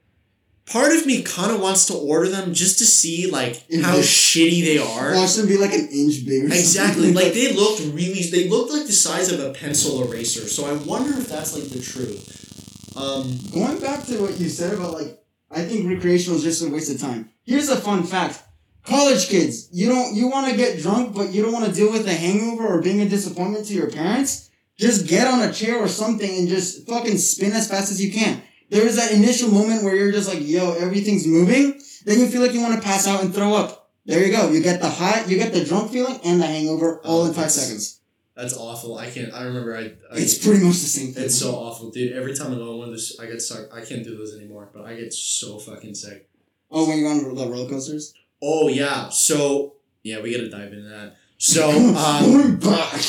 [0.66, 3.96] part of me kind of wants to order them just to see like If how
[3.96, 5.14] shitty they are.
[5.14, 6.46] Watch them be like an inch bigger.
[6.46, 7.12] Exactly.
[7.22, 10.48] Like they looked really they looked like the size of a pencil eraser.
[10.48, 12.96] So I wonder if that's like the truth.
[12.96, 15.18] Um Going back to what you said about like,
[15.50, 17.30] I think recreational is just a waste of time.
[17.44, 18.42] Here's a fun fact:
[18.84, 21.92] college kids, you don't you want to get drunk, but you don't want to deal
[21.92, 24.48] with a hangover or being a disappointment to your parents.
[24.78, 28.10] Just get on a chair or something and just fucking spin as fast as you
[28.12, 28.42] can.
[28.72, 31.78] There is that initial moment where you're just like, yo, everything's moving.
[32.06, 33.90] Then you feel like you want to pass out and throw up.
[34.06, 34.50] There you go.
[34.50, 37.34] You get the high, you get the drunk feeling and the hangover all Oh, in
[37.34, 38.00] five seconds.
[38.34, 38.96] that's awful.
[38.98, 41.24] I can't I remember I, I It's pretty much the same thing.
[41.24, 42.12] it's so awful, dude.
[42.14, 44.34] Every time I go on one of those I get stuck I can't do those
[44.34, 46.28] anymore, but I get so fucking sick.
[46.70, 48.14] Oh, when you're on the roller coasters.
[48.42, 49.10] Oh yeah.
[49.10, 51.16] So yeah, we gotta dive into that.
[51.38, 51.68] So
[52.08, 53.00] um back.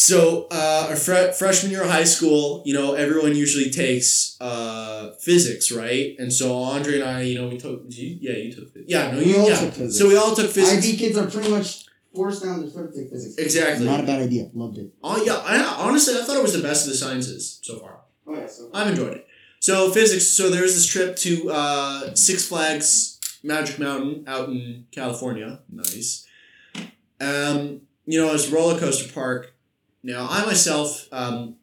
[0.00, 5.10] So, uh, our fre- freshman year of high school, you know, everyone usually takes uh,
[5.20, 6.16] physics, right?
[6.18, 7.82] And so Andre and I, you know, we took.
[7.88, 8.72] You, yeah, you took.
[8.72, 8.90] Physics.
[8.90, 9.38] Yeah, no, We you.
[9.38, 9.60] all yeah.
[9.60, 9.98] took physics.
[9.98, 10.86] So we all took physics.
[10.86, 11.84] IB kids are pretty much
[12.14, 13.34] forced down to take physics.
[13.36, 13.84] Exactly.
[13.84, 14.48] Not a bad idea.
[14.54, 14.90] Loved it.
[15.02, 18.00] Oh yeah, I, honestly, I thought it was the best of the sciences so far.
[18.26, 18.46] Oh yeah.
[18.46, 18.70] So.
[18.72, 19.26] I've enjoyed it.
[19.58, 20.26] So physics.
[20.26, 25.60] So there was this trip to uh, Six Flags Magic Mountain out in California.
[25.70, 26.26] Nice.
[27.20, 29.52] Um, you know, it's a roller coaster park.
[30.02, 31.56] Now I myself um,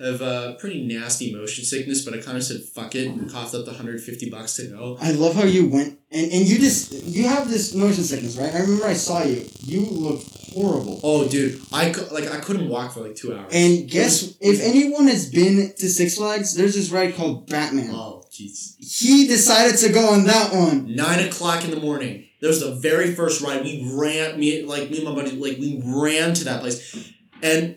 [0.00, 3.54] have uh, pretty nasty motion sickness, but I kind of said fuck it and coughed
[3.54, 4.96] up the hundred fifty bucks to go.
[5.00, 8.54] I love how you went and, and you just you have this motion sickness, right?
[8.54, 9.44] I remember I saw you.
[9.60, 11.00] You looked horrible.
[11.02, 13.52] Oh, dude, I like I couldn't walk for like two hours.
[13.52, 17.90] And guess if anyone has been to Six Flags, there's this ride called Batman.
[17.92, 18.74] oh, jeez.
[18.78, 20.94] He decided to go on that one.
[20.94, 22.26] Nine o'clock in the morning.
[22.40, 23.64] That was the very first ride.
[23.64, 27.12] We ran me like me and my buddy like we ran to that place,
[27.44, 27.76] and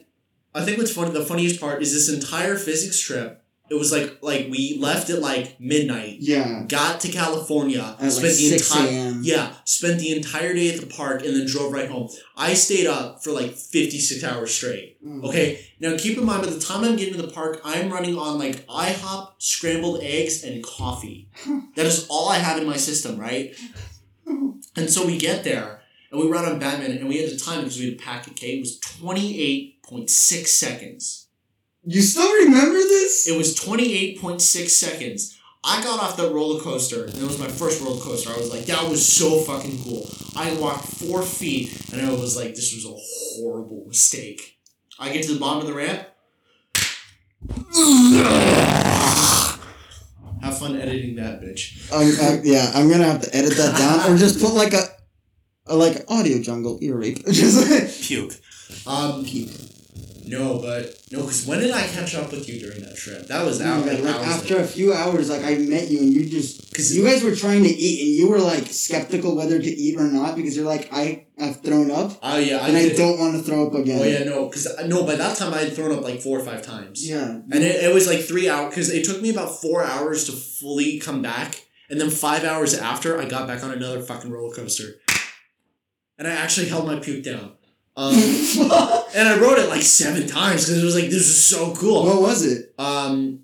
[0.56, 3.44] I think what's funny the funniest part is this entire physics trip.
[3.70, 6.64] It was like like we left at like midnight, Yeah.
[6.70, 11.26] got to California, At like the entire yeah spent the entire day at the park,
[11.26, 12.08] and then drove right home.
[12.38, 15.04] I stayed up for like fifty six hours straight.
[15.06, 15.22] Mm.
[15.26, 15.48] Okay,
[15.82, 18.40] now keep in mind by the time I'm getting to the park, I'm running on
[18.40, 21.28] like IHOP, scrambled eggs, and coffee.
[21.76, 23.54] that is all I have in my system, right?
[24.76, 25.77] And so we get there
[26.12, 28.02] and we run on Batman and we had to time it because we had a
[28.02, 28.58] packet K.
[28.58, 31.28] It was 28.6 seconds.
[31.84, 33.28] You still remember this?
[33.28, 35.40] It was 28.6 seconds.
[35.64, 38.30] I got off that roller coaster and it was my first roller coaster.
[38.32, 40.10] I was like, that was so fucking cool.
[40.36, 42.96] I walked four feet and I was like, this was a
[43.40, 44.60] horrible mistake.
[45.00, 46.08] I get to the bottom of the ramp.
[50.42, 51.92] Have fun editing that, bitch.
[51.92, 54.97] Um, yeah, I'm gonna have to edit that down, or just put like a, a
[55.76, 57.26] like audio jungle ear rape.
[57.32, 58.34] just Puke.
[58.86, 59.24] Um,
[60.28, 63.28] no, but no, because when did I catch up with you during that trip?
[63.28, 63.86] That was out.
[63.86, 64.66] like, like, after later.
[64.66, 67.64] a few hours, like I met you and you just because you guys were trying
[67.64, 70.90] to eat and you were like skeptical whether to eat or not because you're like
[70.92, 72.98] I have thrown up Oh yeah, I and I did.
[72.98, 74.02] don't want to throw up again.
[74.02, 76.44] Oh yeah, no, because no, by that time I had thrown up like four or
[76.44, 77.08] five times.
[77.10, 77.24] Yeah.
[77.26, 80.34] And it, it was like three hours because it took me about four hours to
[80.34, 84.54] fully come back, and then five hours after I got back on another fucking roller
[84.54, 84.96] coaster,
[86.18, 87.52] and I actually held my puke down.
[87.96, 88.14] Um,
[89.16, 92.06] and I wrote it like seven times because it was like this is so cool.
[92.06, 92.74] what was it?
[92.78, 93.42] Um,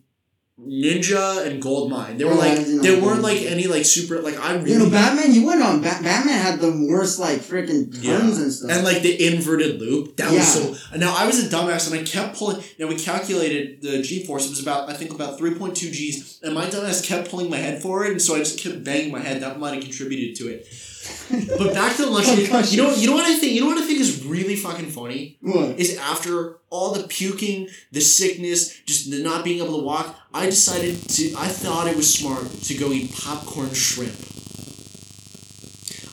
[0.60, 2.18] Ninja and Gold Mine.
[2.18, 4.90] They were Oh, like they weren't like any like super like I really You know,
[4.92, 5.34] Batman.
[5.34, 5.80] You went on.
[5.82, 8.44] Ba- Batman had the worst like freaking turns Yeah.
[8.44, 8.72] and stuff.
[8.72, 10.18] and like the inverted loop.
[10.18, 10.44] That was Yeah.
[10.74, 10.76] so.
[10.92, 12.64] and Now I was a dumbass and I kept pulling.
[12.78, 14.46] Now we calculated the G force.
[14.46, 17.50] It was about I think about three point two G's, and my dumbass kept pulling
[17.50, 19.42] my head forward, and so I just kept banging my head.
[19.42, 20.68] That might have contributed to it.
[21.58, 22.28] But back to the lunch.
[22.28, 23.54] Oh, you know, you know what I think.
[23.54, 25.80] You know what I think is really fucking funny what?
[25.80, 30.16] is after all the puking, the sickness, just the not being able to walk.
[30.34, 31.34] I decided to.
[31.38, 34.16] I thought it was smart to go eat popcorn shrimp.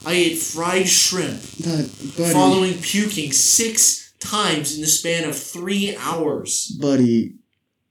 [0.04, 1.40] I ate fried shrimp
[2.32, 6.68] following puking six times in the span of three hours.
[6.80, 7.34] buddy,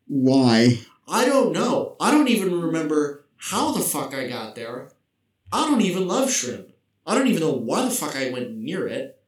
[0.07, 0.79] why?
[1.07, 1.95] I don't know.
[1.99, 4.89] I don't even remember how the fuck I got there.
[5.51, 6.68] I don't even love shrimp.
[7.09, 9.19] I don't even know why the fuck I went near it.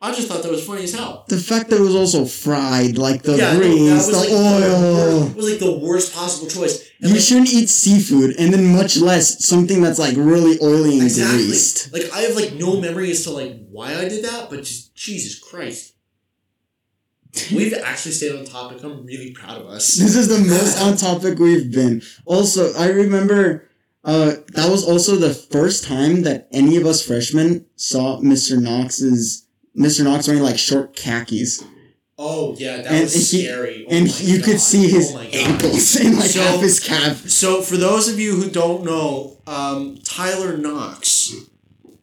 [0.00, 1.24] I just thought that was funny as hell.
[1.28, 5.28] The fact that it was also fried, like the Yeah, grease, the like oil.
[5.28, 6.90] It was like the worst possible choice.
[7.00, 10.94] And You like, shouldn't eat seafood, and then much less something that's like really oily
[10.94, 11.46] and exactly.
[11.46, 11.92] greased.
[11.92, 14.92] Like I have like no memory as to like why I did that, but just
[14.96, 15.94] Jesus Christ.
[17.54, 18.82] We've actually stayed on topic.
[18.82, 19.94] I'm really proud of us.
[19.94, 22.02] This is the most on topic we've been.
[22.26, 23.68] Also, I remember
[24.04, 28.60] uh, that was also the first time that any of us freshmen saw Mr.
[28.60, 29.46] Knox's
[29.78, 30.04] Mr.
[30.04, 31.64] Knox wearing like short khakis,
[32.18, 33.86] Oh yeah, that And was he- scary.
[33.88, 34.44] Oh and you God.
[34.44, 37.28] could see his Oh ankles and like So- half his calf.
[37.28, 41.34] So, for those of you who don't know, um, Tyler Knox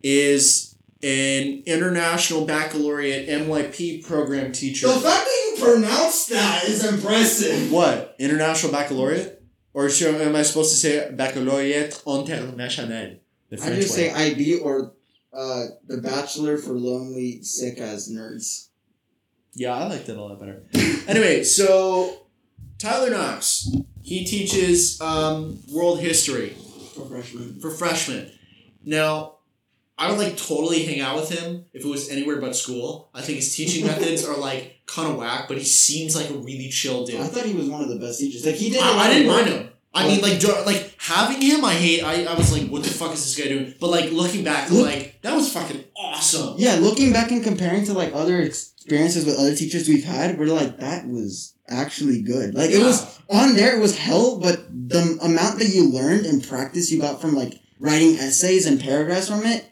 [0.01, 4.87] is an international baccalaureate MYP program teacher.
[4.87, 7.71] The fact that you pronounced that is impressive.
[7.71, 8.15] What?
[8.19, 9.38] International baccalaureate?
[9.73, 13.17] Or should, am I supposed to say baccalaureate international?
[13.49, 14.09] The I French just way.
[14.09, 14.93] say IB or
[15.33, 18.69] uh, the Bachelor for lonely sick as nerds.
[19.53, 20.63] Yeah, I like that a lot better.
[21.07, 22.27] anyway, so
[22.77, 23.69] Tyler Knox,
[24.01, 26.55] he teaches um, world history.
[26.95, 27.59] For freshmen.
[27.59, 28.31] for freshmen.
[28.83, 29.35] Now,
[29.97, 33.09] I would like totally hang out with him if it was anywhere but school.
[33.13, 36.33] I think his teaching methods are like kind of whack, but he seems like a
[36.33, 37.21] really chill dude.
[37.21, 38.45] I thought he was one of the best teachers.
[38.45, 38.81] Like he did.
[38.81, 39.69] I, I didn't mind him.
[39.93, 42.03] I mean, like, like having him, I hate.
[42.03, 43.73] I, I was like, what the fuck is this guy doing?
[43.79, 46.55] But like looking back, Look- like that was fucking awesome.
[46.57, 50.45] Yeah, looking back and comparing to like other experiences with other teachers we've had, we're
[50.47, 52.53] like that was actually good.
[52.53, 56.47] Like it was on there, it was hell, but the amount that you learned and
[56.47, 59.67] practice you got from like writing essays and paragraphs from it,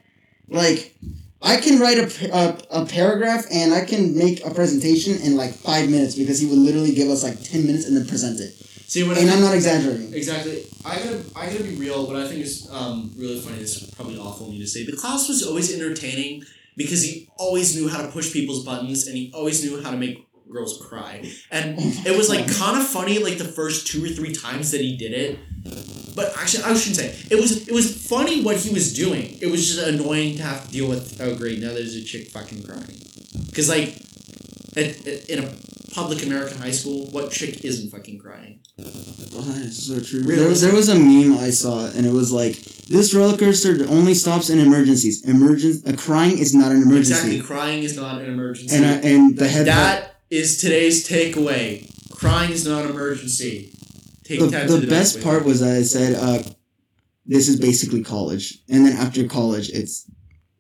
[0.48, 0.96] like
[1.42, 5.54] I can write a, a, a paragraph and I can make a presentation in like
[5.54, 8.54] five minutes because he would literally give us like ten minutes and then present it.
[8.88, 10.14] See, when And I I'm not exaggerating.
[10.14, 10.66] Exactly.
[10.86, 12.08] I gotta I gotta be real.
[12.08, 13.58] What I think is um, really funny.
[13.60, 14.86] This is probably awful of me to say.
[14.86, 16.44] but class was always entertaining
[16.76, 19.98] because he always knew how to push people's buttons and he always knew how to
[19.98, 21.30] make girls cry.
[21.52, 24.82] And it was like kind of funny like the first two or three times that
[24.82, 25.40] he did it.
[26.16, 27.68] But actually, I shouldn't say it was.
[27.68, 29.38] It was funny what he was doing.
[29.42, 31.20] It was just annoying to have to deal with.
[31.22, 33.00] Oh great, now there's a chick fucking crying.
[33.48, 33.90] Because like,
[34.76, 35.50] at, at- in a
[35.94, 38.60] public American high school, what chick isn't fucking crying?
[38.80, 40.22] Oh, that is so true.
[40.22, 40.36] Really?
[40.38, 42.56] There was, there was a meme I saw, and it was like,
[42.88, 45.24] "This roller coaster only stops in emergencies.
[45.24, 48.76] Emergen- uh, crying is not an emergency." Exactly, crying is not an emergency.
[48.76, 51.90] And uh, and the head that is today's takeaway.
[52.12, 53.74] Crying is not an emergency.
[54.24, 56.44] Take the, time the, best part was that I said, uh,
[57.26, 60.10] "This is basically college," and then after college, it's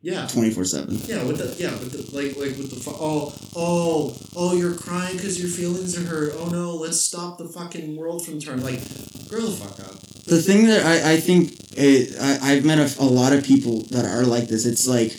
[0.01, 0.97] yeah, twenty four seven.
[1.05, 5.17] yeah, with the yeah, with the like like with the oh oh oh you're crying
[5.17, 6.33] because your feelings are hurt.
[6.37, 8.63] Oh no, let's stop the fucking world from turning.
[8.63, 8.79] Like,
[9.27, 9.99] grow the fuck up.
[10.25, 13.83] The thing that I I think it, I I've met a, a lot of people
[13.91, 14.65] that are like this.
[14.65, 15.13] It's like,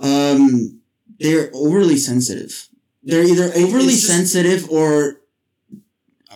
[0.00, 0.80] um,
[1.20, 2.68] they're overly sensitive.
[3.02, 5.20] They're either overly just- sensitive or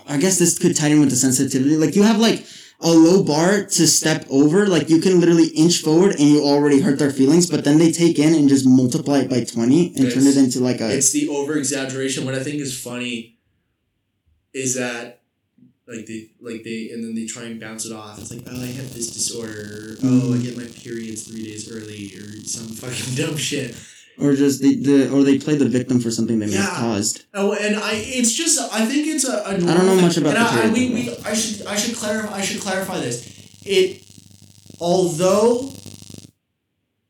[0.09, 1.77] I guess this could tie in with the sensitivity.
[1.77, 2.47] Like you have like
[2.81, 4.67] a low bar to step over.
[4.67, 7.91] Like you can literally inch forward and you already hurt their feelings, but then they
[7.91, 10.97] take in and just multiply it by twenty and turn it into like a.
[10.97, 12.25] It's the over exaggeration.
[12.25, 13.39] What I think is funny
[14.53, 15.23] is that
[15.89, 18.19] like they like they and then they try and bounce it off.
[18.19, 19.97] It's like oh I have this disorder.
[20.03, 20.43] Oh I mm.
[20.43, 23.77] get my periods three days early or some fucking dumb shit.
[24.19, 27.25] Or just the, the or they play the victim for something they may have caused.
[27.35, 29.39] Oh, and I it's just I think it's a.
[29.39, 32.35] a I don't know much about I, I, we, we I should I should clarify
[32.35, 33.63] I should clarify this.
[33.65, 34.03] It
[34.81, 35.71] although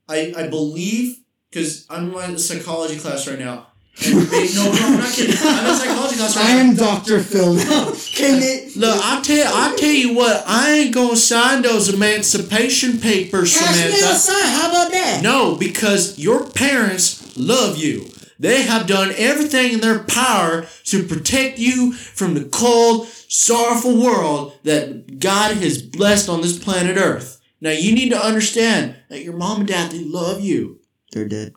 [0.08, 1.18] I I believe
[1.50, 3.68] because I'm in my psychology class right now.
[3.98, 5.34] They, no, no, I'm not kidding.
[5.40, 7.56] I'm in psychology class right I am Doctor Phil.
[7.56, 8.76] Can it?
[8.76, 14.06] Look, I tell I tell you what, I ain't gonna sign those emancipation papers, Samantha.
[14.06, 14.48] outside.
[14.50, 15.20] How about that?
[15.22, 18.06] No, because your parents love you.
[18.38, 24.58] They have done everything in their power to protect you from the cold, sorrowful world
[24.64, 27.40] that God has blessed on this planet Earth.
[27.62, 30.80] Now you need to understand that your mom and dad they love you,
[31.12, 31.54] They're dead.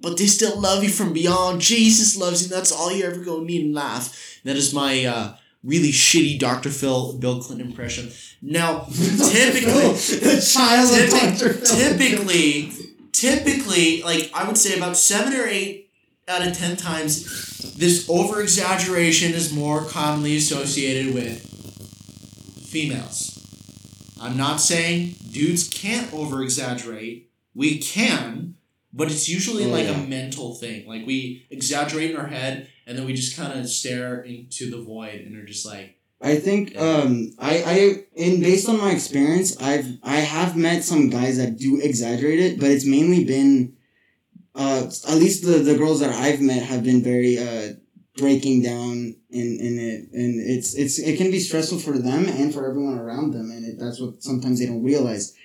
[0.00, 1.60] But they still love you from beyond.
[1.60, 2.48] Jesus loves you.
[2.48, 4.40] That's all you're ever gonna need in life.
[4.44, 6.70] That is my uh, really shitty Dr.
[6.70, 8.10] Phil Bill Clinton impression.
[8.40, 11.76] Now, typically, the child of Doctor Phil.
[11.76, 12.72] typically,
[13.12, 15.90] typically, like I would say about seven or eight
[16.28, 21.42] out of ten times, this over exaggeration is more commonly associated with
[22.68, 23.34] females.
[24.20, 27.30] I'm not saying dudes can't over exaggerate.
[27.54, 28.54] We can,
[28.98, 30.86] but it's usually Oh, like a mental thing.
[30.92, 34.82] Like we exaggerate in our head and then we just kind of stare into the
[34.82, 37.76] void and are just like, I think um I I
[38.24, 42.60] in based on my experience I've I have met some guys that do exaggerate it,
[42.60, 43.52] but it's mainly been
[44.54, 47.74] uh, at least the, the girls that I've met have been very uh,
[48.16, 52.52] breaking down in, in it, and it's it's it can be stressful for them and
[52.52, 55.36] for everyone around them, and it, that's what sometimes they don't realize.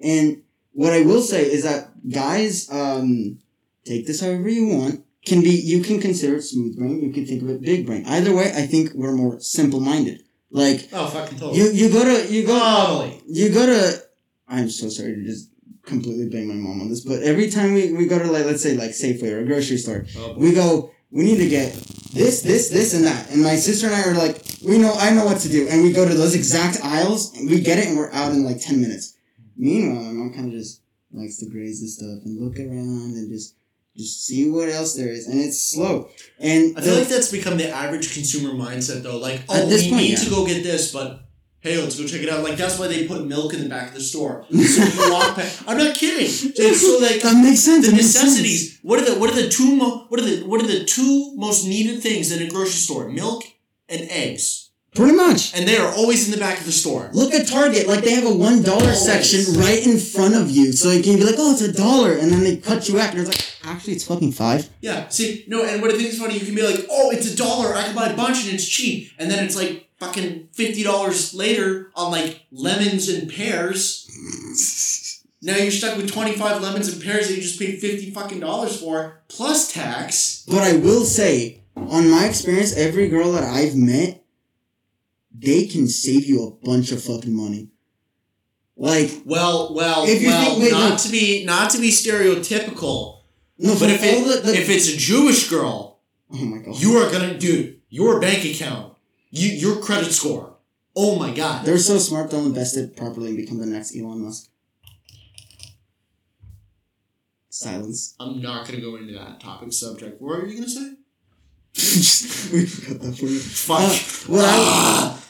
[0.00, 0.42] And
[0.72, 3.38] what I will say is that guys, um,
[3.84, 5.04] take this however you want.
[5.26, 7.02] Can be you can consider it smooth brain.
[7.02, 8.04] You can think of it big brain.
[8.06, 10.22] Either way, I think we're more simple minded.
[10.50, 11.58] Like Oh, fucking totally.
[11.58, 13.22] you you go to you go Totally.
[13.26, 14.02] you go to
[14.46, 15.50] I'm so sorry to just
[15.84, 18.62] completely bang my mom on this, but every time we, we go to like let's
[18.62, 21.72] say like Safeway or a grocery store, Oh, we go, we need to get
[22.14, 23.30] this, this, this, and that.
[23.30, 25.66] And my sister and I are like, we know I know what to do.
[25.68, 28.44] And we go to those exact aisles and we get it and we're out in
[28.44, 29.14] like ten minutes.
[29.58, 30.80] Meanwhile, my mom kinda just
[31.12, 33.54] likes to graze the stuff and look around and just
[33.96, 35.26] just see what else there is.
[35.26, 36.08] And it's slow.
[36.38, 39.18] And I feel the- like that's become the average consumer mindset, though.
[39.18, 40.24] Like, oh, we point, need yeah.
[40.24, 41.24] to go get this, but
[41.60, 42.44] hey, let's go check it out.
[42.44, 44.46] Like, that's why they put milk in the back of the store.
[44.52, 45.64] So you walk past.
[45.66, 46.28] I'm not kidding.
[46.76, 47.86] So like that makes sense.
[47.86, 48.36] the it makes sense.
[48.38, 48.78] necessities.
[48.82, 51.34] What are the what are the two mo- what are the what are the two
[51.34, 53.08] most needed things in a grocery store?
[53.08, 53.42] Milk
[53.88, 54.67] and eggs,
[54.98, 55.54] Pretty much.
[55.56, 57.08] and they are always in the back of the store.
[57.12, 60.72] Look at Target, like they have a one dollar section right in front of you,
[60.72, 63.10] so you can be like, "Oh, it's a dollar," and then they cut you out,
[63.10, 64.68] and it's like, "Actually, it's fucking five.
[64.80, 65.06] Yeah.
[65.08, 67.36] See, no, and what I think is funny, you can be like, oh, it's a
[67.36, 67.74] dollar.
[67.74, 71.32] I can buy a bunch and it's cheap, and then it's like fucking fifty dollars
[71.32, 74.04] later on like lemons and pears.
[75.40, 78.40] Now you're stuck with twenty five lemons and pears that you just paid fifty fucking
[78.40, 80.44] dollars for plus tax.
[80.48, 84.24] But I will say, on my experience, every girl that I've met,
[85.38, 87.68] they can save you a bunch of fucking money.
[88.76, 90.44] Like, Well, well, If you well.
[90.50, 90.98] think- wait, not wait.
[91.00, 93.20] to be not to be stereotypical,
[93.58, 96.00] no, but if it, the, the if it's a Jewish girl,
[96.32, 98.94] oh my god, you are gonna, dude, your bank account,
[99.30, 100.56] you your credit score.
[100.94, 101.64] Oh my god.
[101.64, 104.48] they're so smart, they'll invest it properly and become the next Elon Musk.
[107.50, 108.14] Silence.
[108.20, 110.20] I'm not gonna go into that topic subject.
[110.22, 110.92] What are you gonna say?
[112.52, 113.38] we forgot that for you.
[113.40, 113.80] Fuck.
[113.80, 115.24] Uh, what I, Ah!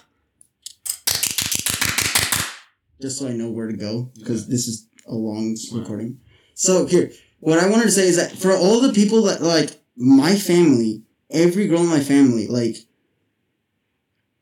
[3.01, 6.21] Just so I know where to go because this is a long recording.
[6.55, 9.81] So here, what I wanted to say is that for all the people that like
[9.97, 12.77] my family, every girl in my family, like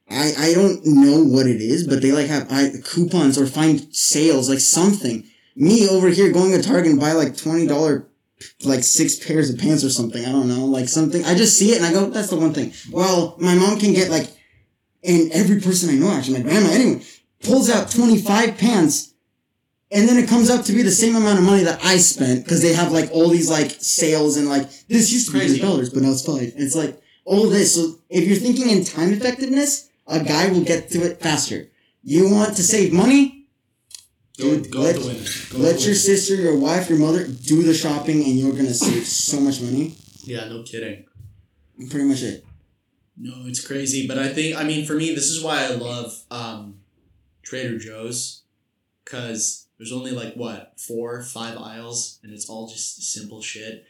[0.09, 3.94] I I don't know what it is, but they like have I, coupons or find
[3.94, 5.24] sales like something.
[5.54, 8.09] Me over here going to Target and buy like twenty dollar
[8.64, 10.24] like six pairs of pants or something.
[10.24, 11.24] I don't know, like something.
[11.24, 12.72] I just see it and I go, that's the one thing.
[12.90, 14.28] Well, my mom can get like,
[15.02, 17.02] and every person I know actually, my grandma, anyone
[17.43, 19.14] pulls out 25 pants
[19.91, 22.45] and then it comes up to be the same amount of money that I spent
[22.45, 25.59] because they have like all these like sales and like this used to be.
[25.59, 26.53] $100 but now it's five.
[26.57, 27.74] It's like all this.
[27.74, 31.68] So if you're thinking in time effectiveness, a guy will get to it faster.
[32.03, 33.47] You want to save money?
[34.39, 34.97] Go, Dude, go let-.
[34.97, 39.07] Go Let your sister, your wife, your mother do the shopping and you're gonna save
[39.07, 39.95] so much money.
[40.24, 41.07] Yeah, no kidding.
[41.91, 42.45] Pretty much it.
[43.16, 46.12] No, it's crazy, but I think I mean for me, this is why I love
[46.30, 46.75] um,
[47.47, 48.42] Trader Joe's,
[49.05, 53.86] because there's only like what four, five aisles, and it's all just simple shit.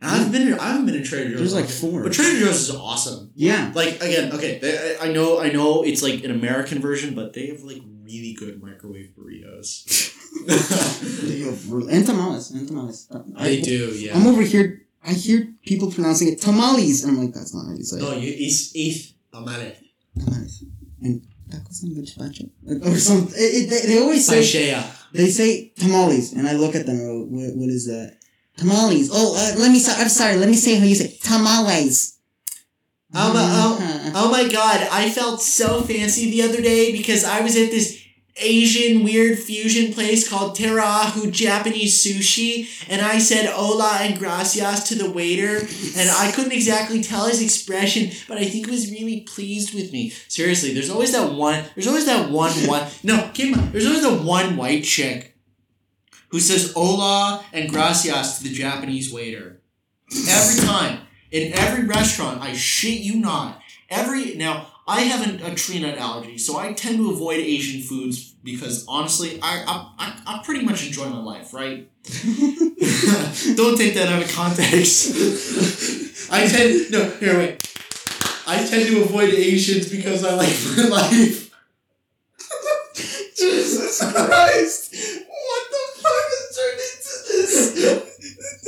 [0.00, 1.38] And I've been, in, I haven't been in Trader Joe's.
[1.38, 2.02] There's like four.
[2.04, 3.30] but Trader Joe's is awesome.
[3.34, 3.70] Yeah.
[3.74, 7.32] Like again, okay, they, I I know, I know, it's like an American version, but
[7.34, 10.10] they have like really good microwave burritos.
[11.90, 12.50] And tamales.
[12.50, 13.08] And tamales.
[13.10, 14.16] Uh, they I- do, yeah.
[14.16, 14.82] I'm over here.
[15.04, 18.12] I hear people pronouncing it tamales, and I'm like, that's not how you say no,
[18.14, 19.74] you it's eighth tamale.
[20.16, 20.64] Tamales.
[21.02, 22.48] And tacos and gazpacho.
[22.86, 23.34] Or something.
[23.38, 24.40] They, they always say
[25.12, 26.98] they say tamales, and I look at them.
[27.30, 28.16] What, what is that?
[28.56, 29.10] Tamales.
[29.12, 29.80] Oh, uh, let me.
[30.00, 30.36] I'm sorry.
[30.36, 32.18] Let me say how you say tamales.
[33.14, 37.40] Um, um, Uh, Oh my god, I felt so fancy the other day because I
[37.40, 38.01] was at this
[38.36, 44.94] Asian weird fusion place called Terahu Japanese Sushi and I said hola and gracias to
[44.94, 49.20] the waiter and I couldn't exactly tell his expression but I think he was really
[49.20, 50.10] pleased with me.
[50.28, 54.22] Seriously, there's always that one there's always that one one no, mind, there's always the
[54.22, 55.36] one white chick
[56.28, 59.60] who says hola and gracias to the Japanese waiter.
[60.28, 61.00] Every time.
[61.30, 63.62] In every restaurant, I shit you not.
[63.88, 67.82] Every now I have an, a tree nut allergy, so I tend to avoid Asian
[67.82, 71.88] foods because honestly, I I, I, I pretty much enjoy my life, right?
[73.56, 75.14] Don't take that out of context.
[76.32, 77.68] I tend no here wait.
[78.46, 81.50] I tend to avoid Asians because I like my life.
[83.36, 84.94] Jesus Christ!
[85.28, 88.66] What the fuck has turned into this?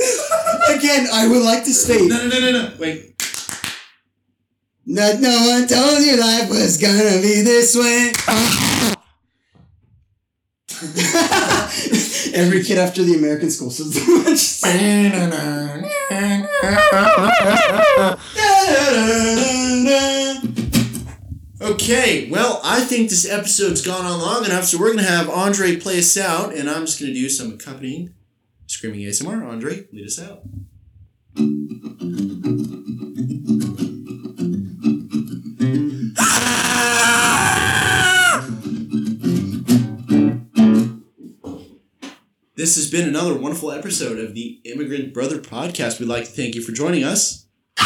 [0.79, 3.14] Again, I would like to state No no no no no wait.
[4.87, 8.13] That no one told you life was gonna be this way.
[12.35, 14.03] Every kid after the American school system.
[21.61, 25.77] Okay, well, I think this episode's gone on long enough, so we're gonna have Andre
[25.77, 28.13] play us out, and I'm just gonna do some accompanying
[28.67, 29.49] screaming ASMR.
[29.49, 30.43] Andre, lead us out.
[42.65, 46.01] This has been another wonderful episode of the Immigrant Brother Podcast.
[46.01, 47.45] We'd like to thank you for joining us.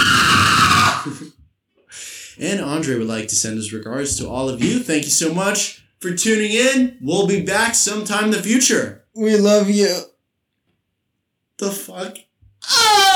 [2.38, 4.78] and Andre would like to send his regards to all of you.
[4.78, 6.96] Thank you so much for tuning in.
[7.00, 9.04] We'll be back sometime in the future.
[9.16, 9.98] we love you.
[11.56, 12.16] The fuck?
[12.64, 13.07] Ah!